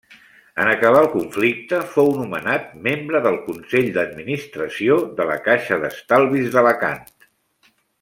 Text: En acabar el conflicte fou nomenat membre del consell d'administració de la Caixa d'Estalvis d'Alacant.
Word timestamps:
En 0.61 0.69
acabar 0.69 1.01
el 1.01 1.09
conflicte 1.15 1.81
fou 1.91 2.09
nomenat 2.21 2.73
membre 2.89 3.23
del 3.27 3.39
consell 3.51 3.93
d'administració 3.99 4.99
de 5.21 5.31
la 5.33 5.39
Caixa 5.49 5.83
d'Estalvis 5.85 6.53
d'Alacant. 6.57 7.09